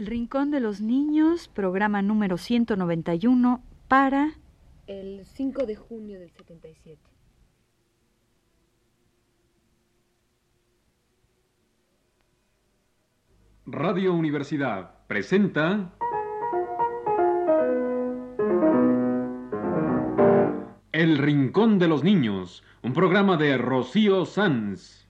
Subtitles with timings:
[0.00, 4.32] El Rincón de los Niños, programa número 191 para...
[4.86, 6.98] El 5 de junio del 77.
[13.66, 15.92] Radio Universidad presenta
[20.92, 25.09] El Rincón de los Niños, un programa de Rocío Sanz.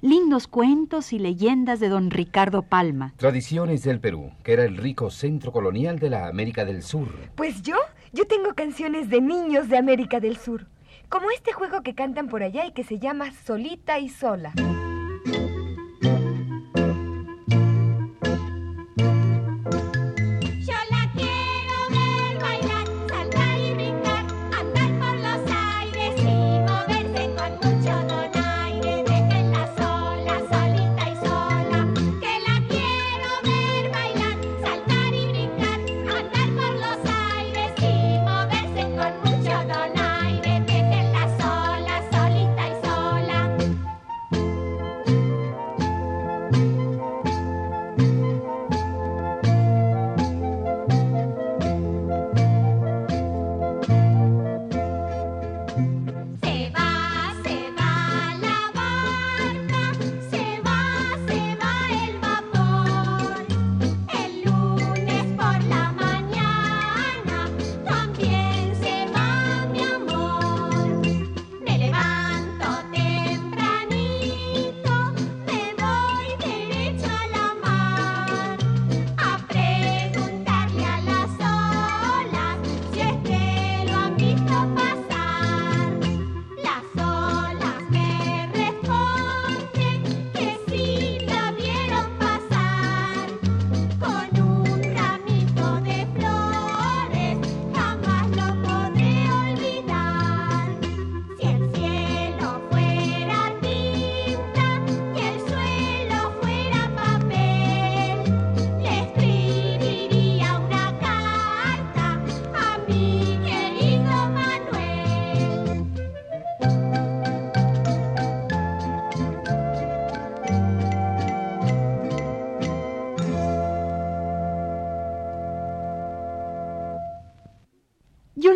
[0.00, 3.14] lindos cuentos y leyendas de don Ricardo Palma.
[3.16, 7.08] Tradiciones del Perú, que era el rico centro colonial de la América del Sur.
[7.34, 7.76] Pues yo,
[8.12, 10.66] yo tengo canciones de niños de América del Sur.
[11.08, 14.52] Como este juego que cantan por allá y que se llama Solita y Sola.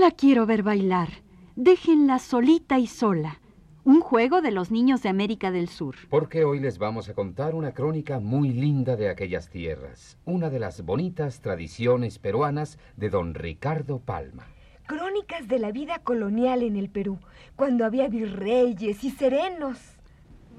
[0.01, 1.09] La quiero ver bailar.
[1.57, 3.39] Déjenla solita y sola.
[3.85, 5.95] Un juego de los niños de América del Sur.
[6.09, 10.59] Porque hoy les vamos a contar una crónica muy linda de aquellas tierras, una de
[10.59, 14.47] las bonitas tradiciones peruanas de don Ricardo Palma.
[14.87, 17.19] Crónicas de la vida colonial en el Perú,
[17.55, 19.79] cuando había virreyes y serenos.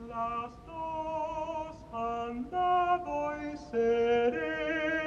[0.07, 5.00] Las dos han dado y sereno.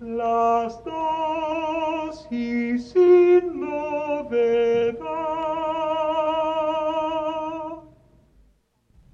[0.00, 4.98] Las dos y sin novedad.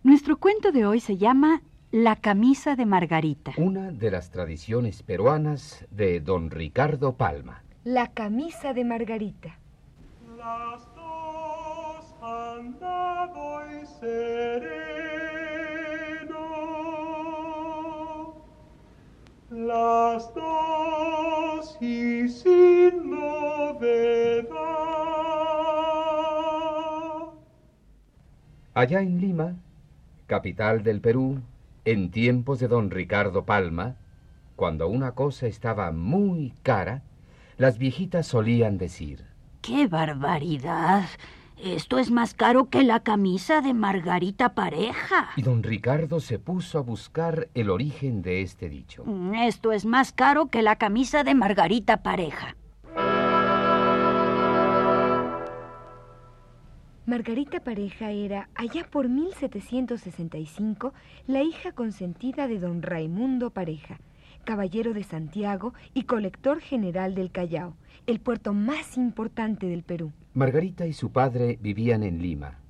[0.05, 3.51] Nuestro cuento de hoy se llama La camisa de Margarita.
[3.57, 7.65] Una de las tradiciones peruanas de don Ricardo Palma.
[7.83, 9.59] La camisa de Margarita.
[10.37, 14.96] Las dos han dado y sereno.
[19.51, 24.57] Las dos y sin novedad.
[28.75, 29.55] Allá en Lima,
[30.27, 31.43] capital del Perú,
[31.85, 33.95] en tiempos de don Ricardo Palma,
[34.57, 37.03] cuando una cosa estaba muy cara,
[37.57, 39.27] las viejitas solían decir,
[39.63, 41.05] ¡Qué barbaridad!
[41.63, 45.31] Esto es más caro que la camisa de Margarita Pareja.
[45.37, 49.05] y don Ricardo se puso a buscar el origen de este dicho.
[49.07, 52.57] Mm, Esto es más caro que la camisa de Margarita Pareja.
[57.07, 60.93] Margarita Pareja era, allá por 1765,
[61.29, 63.99] la hija consentida de don Raimundo Pareja,
[64.47, 67.77] caballero de Santiago y colector general del Callao,
[68.07, 70.13] el puerto más importante del Perú.
[70.33, 72.61] Margarita y su padre vivían en Lima.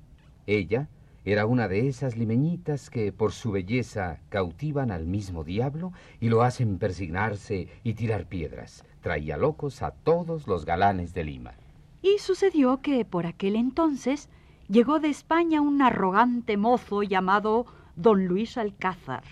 [0.47, 0.89] Ella
[1.23, 6.41] era una de esas limeñitas que por su belleza cautivan al mismo diablo y lo
[6.41, 8.83] hacen persignarse y tirar piedras.
[9.01, 11.53] Traía locos a todos los galanes de Lima.
[12.01, 14.29] Y sucedió que por aquel entonces
[14.67, 19.23] llegó de España un arrogante mozo llamado don Luis Alcázar,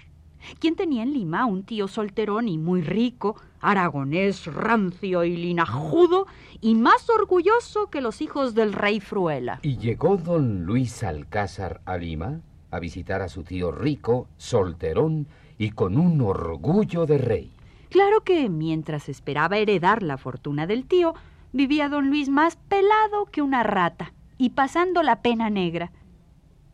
[0.60, 6.28] quien tenía en Lima un tío solterón y muy rico, aragonés, rancio y linajudo,
[6.62, 9.60] y más orgulloso que los hijos del rey Fruela.
[9.62, 15.28] Y llegó don Luis Alcázar a Lima a visitar a su tío rico, solterón
[15.58, 17.52] y con un orgullo de rey.
[17.90, 21.14] Claro que mientras esperaba heredar la fortuna del tío,
[21.54, 25.92] vivía don Luis más pelado que una rata y pasando la pena negra.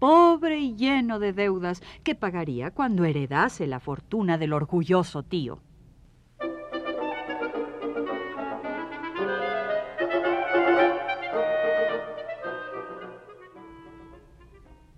[0.02, 5.60] Pobre y lleno de deudas que pagaría cuando heredase la fortuna del orgulloso tío.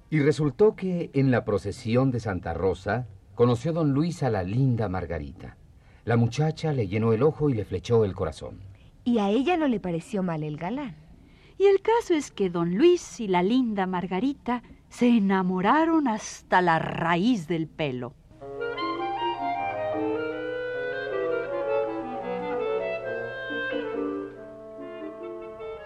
[0.10, 3.06] Y resultó que en la procesión de Santa Rosa
[3.36, 5.58] conoció don Luis a la linda Margarita.
[6.06, 8.62] La muchacha le llenó el ojo y le flechó el corazón.
[9.04, 10.96] Y a ella no le pareció mal el galán.
[11.58, 14.64] Y el caso es que don Luis y la linda Margarita
[14.94, 18.14] se enamoraron hasta la raíz del pelo.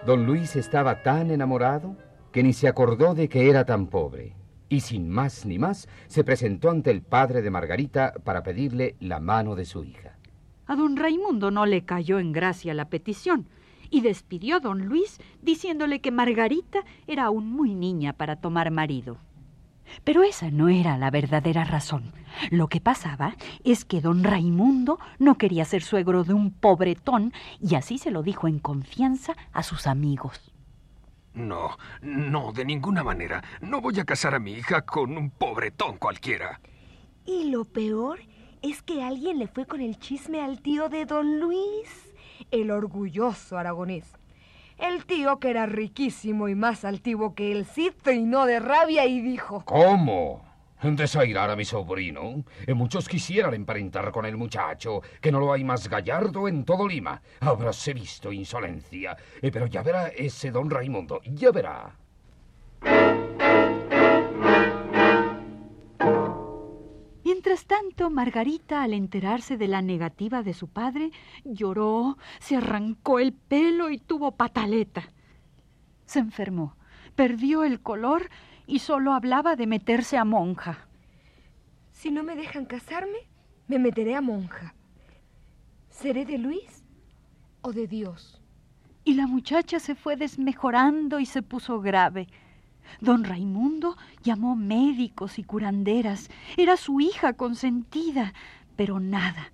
[0.04, 1.96] Don Luis estaba tan enamorado
[2.32, 4.36] que ni se acordó de que era tan pobre.
[4.68, 9.20] Y sin más ni más, se presentó ante el padre de Margarita para pedirle la
[9.20, 10.18] mano de su hija.
[10.66, 13.48] A don Raimundo no le cayó en gracia la petición
[13.90, 19.18] y despidió a don Luis diciéndole que Margarita era aún muy niña para tomar marido.
[20.04, 22.12] Pero esa no era la verdadera razón.
[22.50, 27.74] Lo que pasaba es que don Raimundo no quería ser suegro de un pobretón y
[27.74, 30.52] así se lo dijo en confianza a sus amigos.
[31.34, 33.44] No, no, de ninguna manera.
[33.60, 36.60] No voy a casar a mi hija con un pobretón cualquiera.
[37.24, 38.20] Y lo peor
[38.62, 42.07] es que alguien le fue con el chisme al tío de don Luis,
[42.50, 44.12] el orgulloso aragonés.
[44.78, 49.20] El tío, que era riquísimo y más altivo que el Cid, trinó de rabia y
[49.20, 49.64] dijo...
[49.64, 50.46] ¿Cómo?
[50.80, 52.44] ¿Desairar a mi sobrino?
[52.64, 56.86] Eh, Muchos quisieran emparentar con el muchacho, que no lo hay más gallardo en todo
[56.86, 57.20] Lima.
[57.40, 59.16] Habráse visto insolencia.
[59.42, 61.96] Eh, Pero ya verá ese don Raimundo, ya verá.
[67.38, 71.12] Mientras tanto, Margarita, al enterarse de la negativa de su padre,
[71.44, 75.04] lloró, se arrancó el pelo y tuvo pataleta.
[76.04, 76.74] Se enfermó,
[77.14, 78.28] perdió el color
[78.66, 80.88] y solo hablaba de meterse a monja.
[81.92, 83.28] Si no me dejan casarme,
[83.68, 84.74] me meteré a monja.
[85.90, 86.82] ¿Seré de Luis
[87.62, 88.42] o de Dios?
[89.04, 92.26] Y la muchacha se fue desmejorando y se puso grave.
[93.00, 96.30] Don Raimundo llamó médicos y curanderas.
[96.56, 98.34] Era su hija consentida,
[98.76, 99.52] pero nada.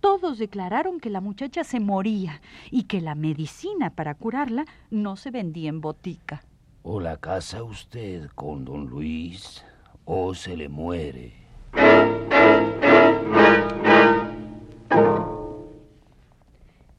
[0.00, 5.30] Todos declararon que la muchacha se moría y que la medicina para curarla no se
[5.30, 6.44] vendía en botica.
[6.82, 9.64] O la casa usted con don Luis
[10.04, 11.32] o se le muere.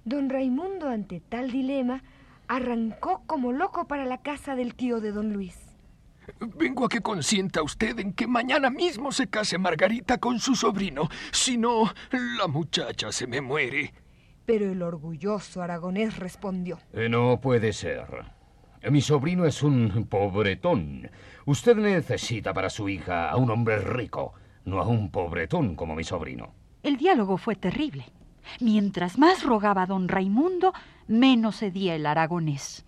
[0.03, 2.03] Don Raimundo, ante tal dilema,
[2.47, 5.57] arrancó como loco para la casa del tío de don Luis.
[6.39, 11.07] Vengo a que consienta usted en que mañana mismo se case Margarita con su sobrino.
[11.31, 11.85] Si no,
[12.39, 13.93] la muchacha se me muere.
[14.45, 16.79] Pero el orgulloso aragonés respondió.
[16.93, 18.05] Eh, No puede ser.
[18.89, 21.09] Mi sobrino es un pobretón.
[21.45, 24.33] Usted necesita para su hija a un hombre rico,
[24.63, 26.53] no a un pobretón como mi sobrino.
[26.83, 28.05] El diálogo fue terrible.
[28.59, 30.73] Mientras más rogaba don Raimundo,
[31.07, 32.85] menos cedía el aragonés.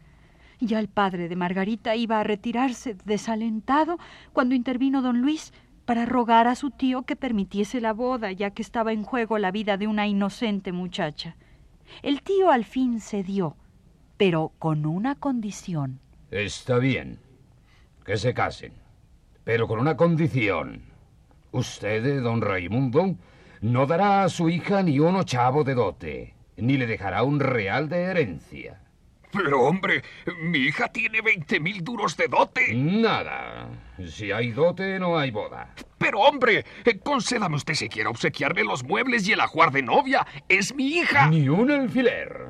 [0.60, 3.98] Ya el padre de Margarita iba a retirarse desalentado
[4.34, 5.54] cuando intervino don Luis
[5.86, 9.52] para rogar a su tío que permitiese la boda, ya que estaba en juego la
[9.52, 11.38] vida de una inocente muchacha.
[12.02, 13.56] El tío al fin cedió,
[14.18, 16.00] pero con una condición.
[16.32, 17.20] Está bien.
[18.04, 18.74] Que se casen.
[19.44, 20.82] Pero con una condición.
[21.52, 23.16] Usted, don Raimundo,
[23.62, 27.90] no dará a su hija ni un ochavo de dote, ni le dejará un real
[27.90, 28.82] de herencia.
[29.32, 30.04] Pero hombre,
[30.42, 32.74] mi hija tiene veinte mil duros de dote.
[32.74, 33.68] Nada.
[34.08, 35.74] Si hay dote, no hay boda.
[35.98, 36.66] Pero hombre,
[37.04, 40.26] concédame usted si quiere obsequiarme los muebles y el ajuar de novia.
[40.48, 41.30] Es mi hija.
[41.30, 42.48] Ni un alfiler.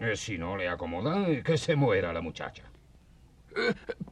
[0.00, 2.64] Eh, Si no le acomoda, que se muera la muchacha.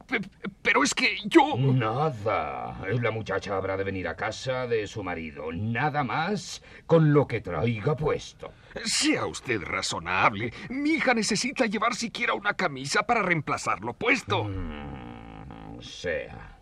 [0.07, 0.21] Pe-
[0.61, 1.55] pero es que yo...
[1.57, 2.77] Nada.
[3.01, 5.51] La muchacha habrá de venir a casa de su marido.
[5.53, 8.51] Nada más con lo que traiga puesto.
[8.83, 10.51] Sea usted razonable.
[10.69, 14.43] Mi hija necesita llevar siquiera una camisa para reemplazar lo puesto.
[14.43, 16.53] Mm, sea.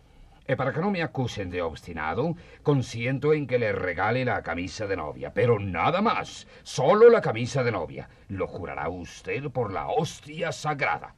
[0.48, 4.86] Eh, para que no me acusen de obstinado, consiento en que le regale la camisa
[4.86, 6.46] de novia, pero nada más.
[6.62, 8.08] Solo la camisa de novia.
[8.28, 11.16] Lo jurará usted por la hostia sagrada.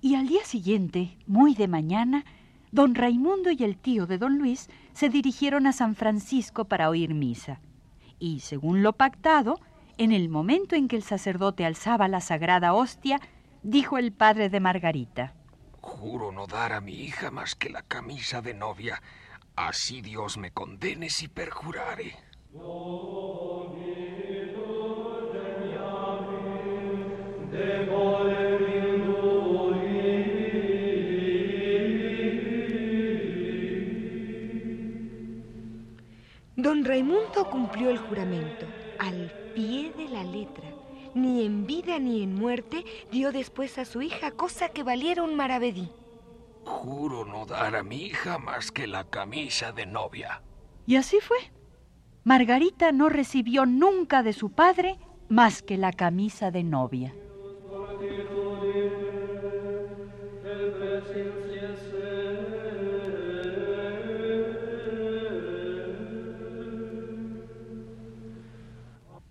[0.00, 2.24] Y al día siguiente, muy de mañana,
[2.70, 7.14] don Raimundo y el tío de don Luis se dirigieron a San Francisco para oír
[7.14, 7.60] misa.
[8.20, 9.58] Y, según lo pactado,
[9.96, 13.20] en el momento en que el sacerdote alzaba la sagrada hostia,
[13.64, 15.34] dijo el padre de Margarita.
[15.80, 19.02] Juro no dar a mi hija más que la camisa de novia.
[19.56, 22.14] Así Dios me condene si perjurare.
[36.58, 38.66] Don Raimundo cumplió el juramento
[38.98, 40.64] al pie de la letra.
[41.14, 45.36] Ni en vida ni en muerte dio después a su hija cosa que valiera un
[45.36, 45.88] maravedí.
[46.64, 50.42] Juro no dar a mi hija más que la camisa de novia.
[50.84, 51.38] Y así fue.
[52.24, 54.98] Margarita no recibió nunca de su padre
[55.28, 57.14] más que la camisa de novia.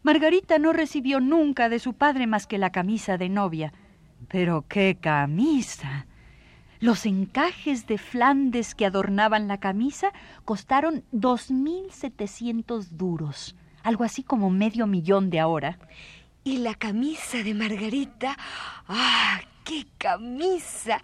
[0.08, 3.74] Margarita no recibió nunca de su padre más que la camisa de novia.
[4.30, 6.06] Pero qué camisa.
[6.80, 10.14] Los encajes de Flandes que adornaban la camisa
[10.46, 15.78] costaron 2.700 duros, algo así como medio millón de ahora.
[16.46, 18.38] Y la camisa de Margarita,
[18.88, 21.02] ¡ah, qué camisa!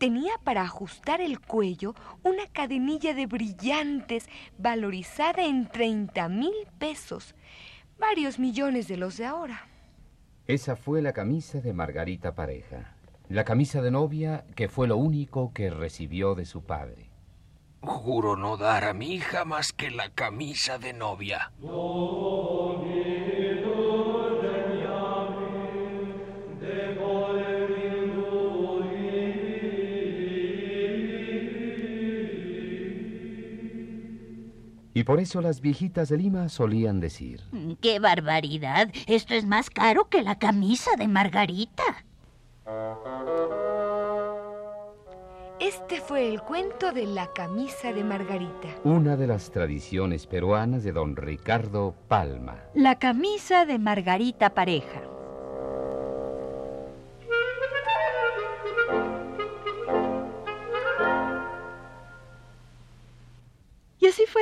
[0.00, 7.34] Tenía para ajustar el cuello una cadenilla de brillantes valorizada en 30 mil pesos,
[7.98, 9.68] varios millones de los de ahora.
[10.46, 12.94] Esa fue la camisa de Margarita Pareja.
[13.28, 17.10] La camisa de novia que fue lo único que recibió de su padre.
[17.82, 21.52] Juro no dar a mi hija más que la camisa de novia.
[34.96, 37.42] Y por eso las viejitas de Lima solían decir,
[37.82, 38.88] ¡Qué barbaridad!
[39.06, 41.82] Esto es más caro que la camisa de Margarita.
[45.60, 48.68] Este fue el cuento de la camisa de Margarita.
[48.84, 52.56] una de las tradiciones peruanas de don Ricardo Palma.
[52.72, 55.02] La camisa de Margarita Pareja.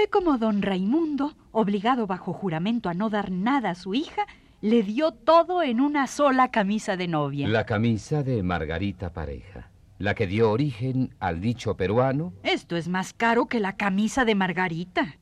[0.05, 4.27] Fue como don Raimundo, obligado bajo juramento a no dar nada a su hija,
[4.61, 7.49] le dio todo en una sola camisa de novia.
[7.49, 13.15] La camisa de Margarita Pareja, la que dio origen al dicho peruano, Esto es más
[13.15, 15.17] caro que la camisa de Margarita.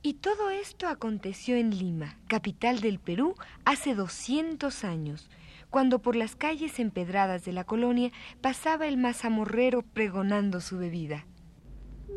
[0.00, 3.34] Y todo esto aconteció en Lima, capital del Perú,
[3.66, 5.28] hace 200 años,
[5.68, 11.26] cuando por las calles empedradas de la colonia pasaba el mazamorrero pregonando su bebida.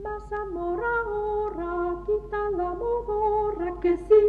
[0.04, 4.22] Mazamorra, ahorra, quita la modorra, que sí,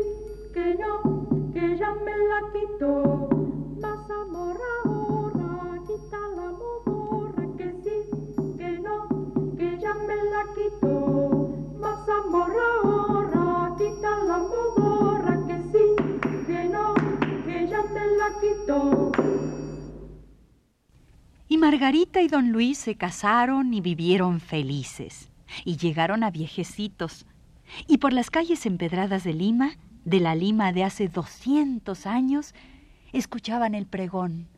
[0.53, 3.29] que no, que ya me la quitó.
[3.81, 9.09] Mazamorra, ahorra, quita la modorra, que sí, que no,
[9.57, 11.51] que ya me la quitó.
[11.79, 15.85] Mazamorra, ahorra, quita la modorra, que sí,
[16.47, 16.95] que no,
[17.45, 19.13] que ya me la quitó.
[21.49, 25.30] Y Margarita y don Luis se casaron y vivieron felices.
[25.65, 27.27] Y llegaron a viejecitos.
[27.87, 29.73] Y por las calles empedradas de Lima,
[30.05, 32.55] de la Lima de hace 200 años,
[33.13, 34.49] escuchaban el pregón.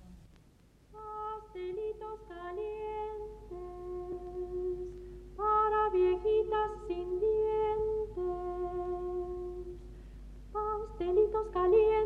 [0.92, 3.58] Pastelitos calientes
[5.37, 8.22] para viejitas sin dientes.
[10.52, 12.02] Pastelitos calientes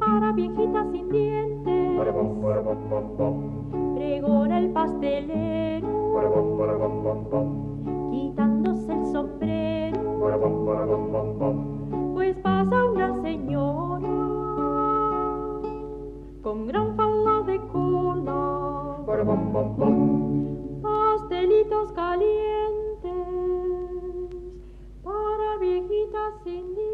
[0.00, 2.00] para viejitas sin dientes.
[3.96, 5.65] Pregona el pastelero
[8.10, 10.00] quitándose el sombrero.
[12.14, 14.08] Pues pasa una señora
[16.42, 18.96] con gran falda de cola.
[20.82, 23.12] Pastelitos calientes
[25.02, 26.86] para viejitas sin dientes.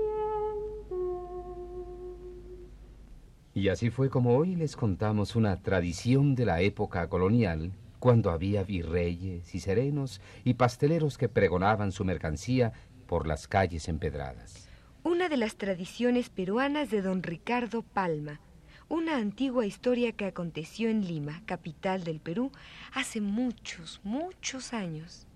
[3.54, 8.64] Y así fue como hoy les contamos una tradición de la época colonial, cuando había
[8.64, 12.72] virreyes y serenos y pasteleros que pregonaban su mercancía
[13.06, 14.68] por las calles empedradas.
[15.04, 18.40] Una de las tradiciones peruanas de don Ricardo Palma,
[18.88, 22.50] una antigua historia que aconteció en Lima, capital del Perú,
[22.92, 25.28] hace muchos, muchos años.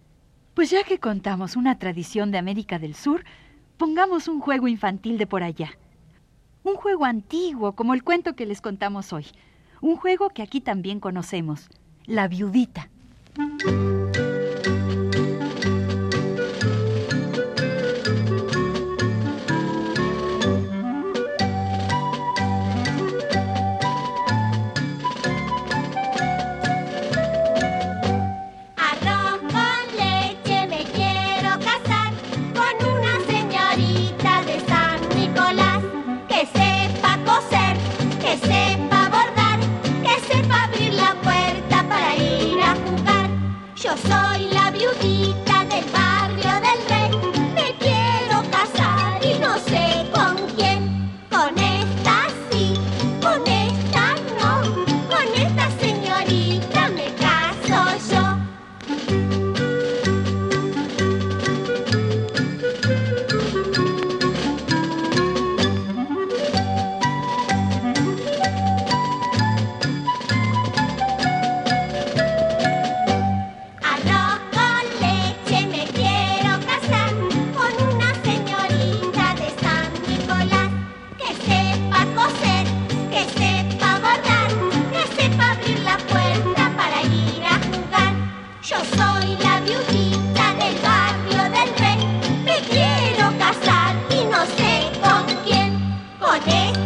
[0.54, 3.22] Pues ya que contamos una tradición de América del Sur,
[3.76, 5.70] pongamos un juego infantil de por allá.
[6.64, 9.26] Un juego antiguo, como el cuento que les contamos hoy.
[9.80, 11.68] Un juego que aquí también conocemos,
[12.06, 12.88] la viudita.
[96.46, 96.85] Con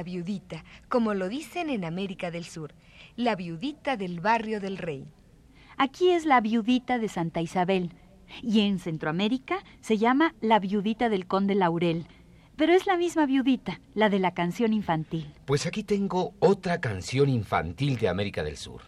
[0.00, 2.72] la viudita, como lo dicen en América del Sur,
[3.16, 5.04] la viudita del barrio del rey.
[5.76, 7.92] Aquí es la viudita de Santa Isabel
[8.42, 12.06] y en Centroamérica se llama la viudita del conde Laurel.
[12.56, 15.34] Pero es la misma viudita, la de la canción infantil.
[15.44, 18.80] Pues aquí tengo otra canción infantil de América del Sur.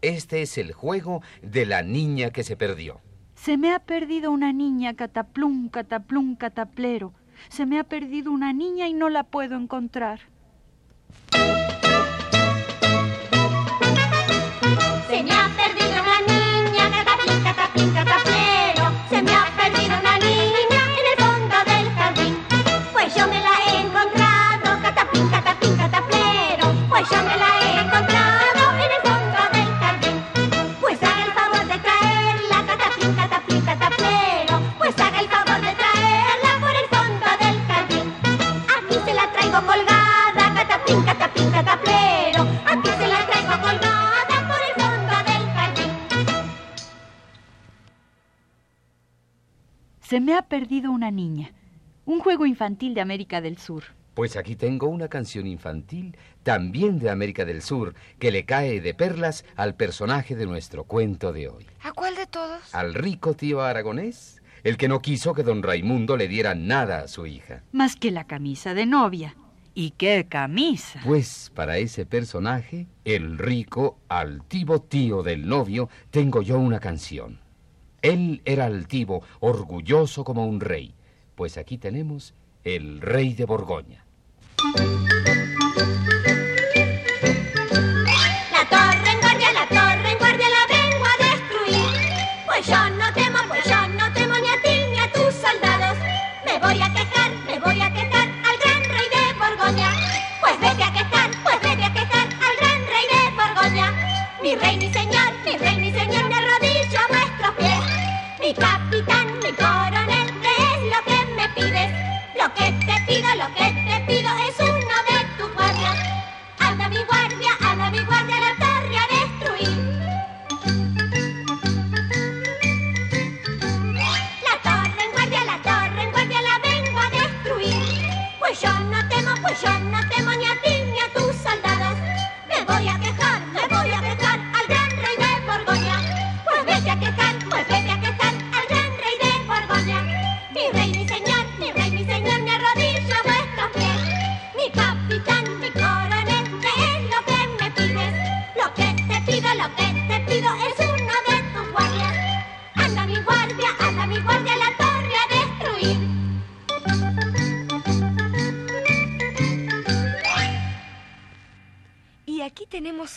[0.00, 3.02] Este es el juego de la niña que se perdió.
[3.34, 7.12] Se me ha perdido una niña, cataplum, cataplum, cataplero.
[7.50, 10.20] Se me ha perdido una niña y no la puedo encontrar.
[23.16, 26.74] Yo me la he encontrado, catapín, catapín, cataplero.
[26.88, 28.25] Pues yo me la he encontrado
[50.08, 51.50] Se me ha perdido una niña.
[52.04, 53.82] Un juego infantil de América del Sur.
[54.14, 58.94] Pues aquí tengo una canción infantil, también de América del Sur, que le cae de
[58.94, 61.66] perlas al personaje de nuestro cuento de hoy.
[61.82, 62.72] ¿A cuál de todos?
[62.72, 67.08] Al rico tío aragonés, el que no quiso que don Raimundo le diera nada a
[67.08, 67.64] su hija.
[67.72, 69.34] Más que la camisa de novia.
[69.74, 71.00] ¿Y qué camisa?
[71.04, 77.44] Pues para ese personaje, el rico, altivo tío del novio, tengo yo una canción.
[78.06, 80.94] Él era altivo, orgulloso como un rey.
[81.34, 84.04] Pues aquí tenemos el rey de Borgoña.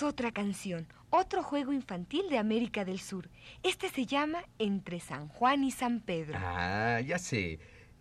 [0.10, 3.30] otra canción, otro juego infantil de América del Sur.
[3.62, 6.38] Este se llama Entre San Juan y San Pedro.
[6.38, 7.60] Ah, ya sé.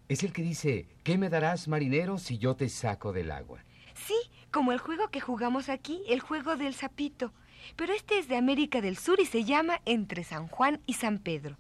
[0.09, 3.62] Es el que dice, ¿qué me darás, marinero, si yo te saco del agua?
[3.94, 4.16] Sí,
[4.51, 7.33] como el juego que jugamos aquí, el juego del sapito.
[7.77, 11.18] Pero este es de América del Sur y se llama Entre San Juan y San
[11.18, 11.57] Pedro.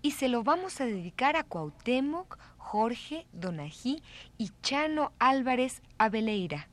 [0.00, 4.00] Y se lo vamos a dedicar a Cuauhtémoc, Jorge, Donají
[4.38, 6.68] y Chano Álvarez Aveleira.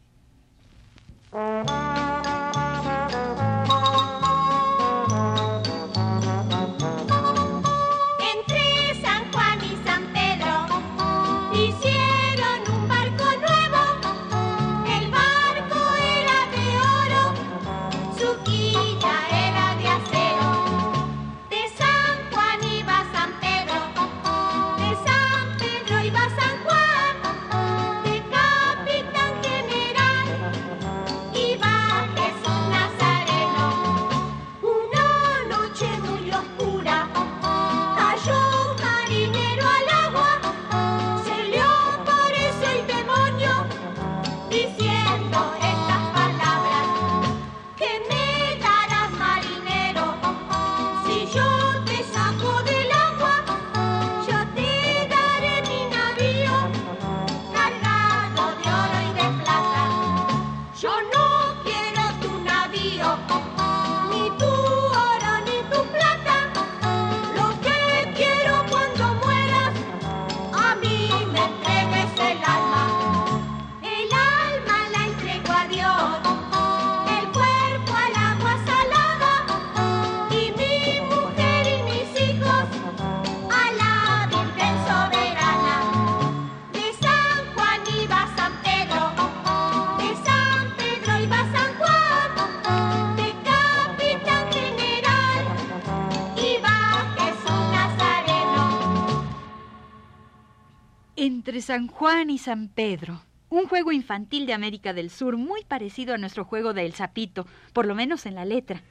[101.49, 103.23] entre San Juan y San Pedro.
[103.49, 107.47] Un juego infantil de América del Sur muy parecido a nuestro juego del de sapito,
[107.73, 108.83] por lo menos en la letra.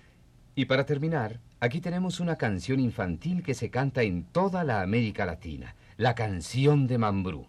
[0.56, 5.24] Y para terminar, aquí tenemos una canción infantil que se canta en toda la América
[5.24, 7.46] Latina, la canción de Mambrú.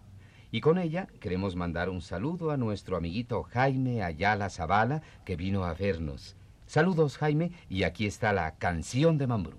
[0.52, 5.64] Y con ella queremos mandar un saludo a nuestro amiguito Jaime Ayala Zavala, que vino
[5.64, 6.36] a vernos.
[6.66, 9.58] Saludos Jaime, y aquí está la canción de Mambrú.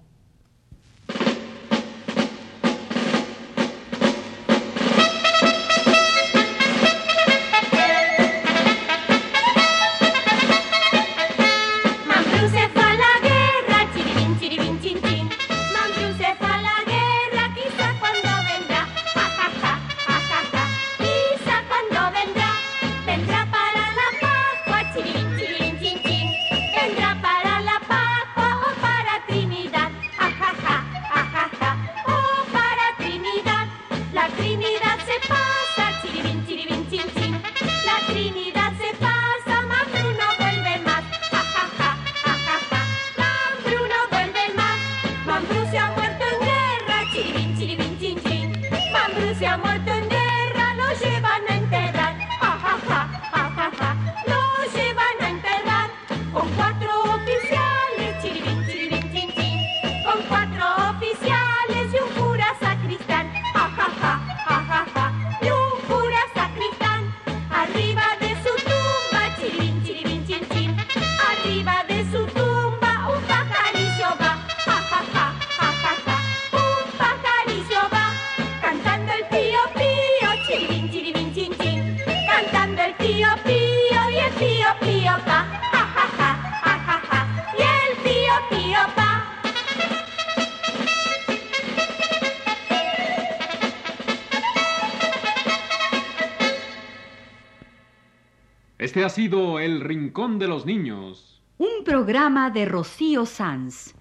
[101.58, 103.96] Un programa de Rocío Sanz.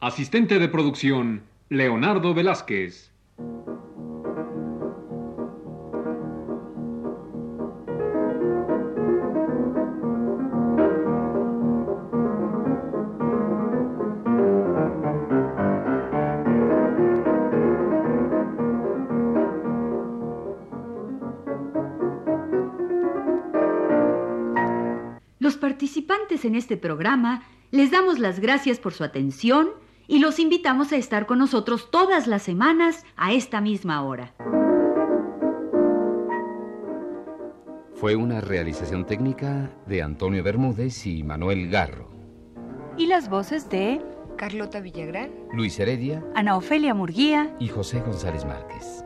[0.00, 3.11] Asistente de producción, Leonardo Velázquez.
[26.32, 29.68] en este programa, les damos las gracias por su atención
[30.08, 34.34] y los invitamos a estar con nosotros todas las semanas a esta misma hora.
[37.94, 42.10] Fue una realización técnica de Antonio Bermúdez y Manuel Garro.
[42.96, 44.00] Y las voces de
[44.36, 49.04] Carlota Villagrán, Luis Heredia, Ana Ofelia Murguía y José González Márquez.